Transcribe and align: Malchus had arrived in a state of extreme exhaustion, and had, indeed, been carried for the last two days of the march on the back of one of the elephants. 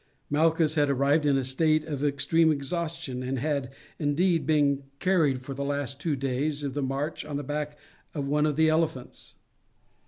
Malchus 0.31 0.73
had 0.73 0.89
arrived 0.89 1.27
in 1.27 1.37
a 1.37 1.43
state 1.43 1.83
of 1.83 2.03
extreme 2.03 2.51
exhaustion, 2.51 3.21
and 3.21 3.37
had, 3.37 3.71
indeed, 3.99 4.47
been 4.47 4.81
carried 4.97 5.41
for 5.41 5.53
the 5.53 5.63
last 5.63 5.99
two 5.99 6.15
days 6.15 6.63
of 6.63 6.73
the 6.73 6.81
march 6.81 7.23
on 7.23 7.37
the 7.37 7.43
back 7.43 7.77
of 8.15 8.27
one 8.27 8.47
of 8.47 8.55
the 8.55 8.67
elephants. 8.67 9.35